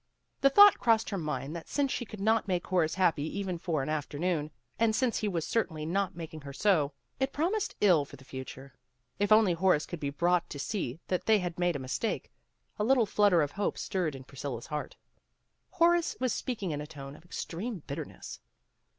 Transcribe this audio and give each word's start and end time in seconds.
The 0.39 0.49
thought 0.49 0.79
crossed 0.79 1.11
her 1.11 1.17
mind 1.19 1.55
that 1.55 1.67
since 1.67 1.91
she 1.91 2.05
could 2.05 2.19
not 2.19 2.47
make 2.47 2.65
Horace 2.65 2.95
happy 2.95 3.21
even 3.37 3.59
for 3.59 3.83
an 3.83 3.89
after 3.89 4.17
noon, 4.17 4.49
and 4.79 4.95
since 4.95 5.19
he 5.19 5.27
was 5.27 5.45
certainly 5.45 5.85
not 5.85 6.15
making 6.15 6.41
her 6.41 6.53
so, 6.53 6.93
it 7.19 7.31
promised 7.31 7.75
ill 7.81 8.03
for 8.03 8.15
the 8.15 8.23
future. 8.25 8.73
If 9.19 9.31
only 9.31 9.53
Horace 9.53 9.85
could 9.85 9.99
be 9.99 10.09
brought 10.09 10.49
to 10.49 10.57
see 10.57 10.99
that 11.07 11.27
they 11.27 11.37
had 11.37 11.59
made 11.59 11.75
a 11.75 11.77
mistake. 11.77 12.31
A 12.79 12.83
little 12.83 13.05
flutter 13.05 13.43
of 13.43 13.51
hope 13.51 13.77
stirred 13.77 14.15
in 14.15 14.23
Priscilla 14.23 14.63
's 14.63 14.65
heart. 14.65 14.95
Horace 15.69 16.15
was 16.19 16.33
speaking 16.33 16.71
in 16.71 16.81
a 16.81 16.87
tone 16.87 17.15
of 17.15 17.23
extreme 17.23 17.83
bitterness. 17.85 18.39